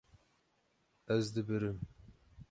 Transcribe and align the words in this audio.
Ez 1.15 1.35
dibirim. 1.35 1.81